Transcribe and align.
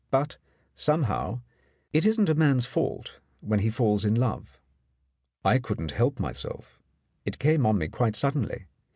But, 0.09 0.37
somehow, 0.73 1.41
it 1.93 2.07
isn't 2.07 2.27
a 2.27 2.33
man's 2.33 2.65
fault 2.65 3.19
when 3.39 3.59
he 3.59 3.69
falls 3.69 4.03
in 4.03 4.15
love. 4.15 4.59
I 5.45 5.59
couldn't 5.59 5.91
help 5.91 6.19
myself; 6.19 6.79
it 7.23 7.37
came 7.37 7.67
on 7.67 7.77
me 7.77 7.87
quite 7.87 8.15
suddenly. 8.15 8.65